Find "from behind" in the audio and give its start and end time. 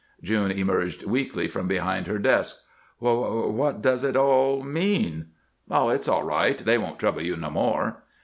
1.47-2.07